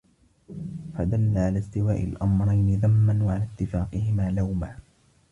[0.97, 4.77] فَدَلَّ عَلَى اسْتِوَاءِ الْأَمْرَيْنِ ذَمًّا وَعَلَى اتِّفَاقِهِمَا لَوْمًا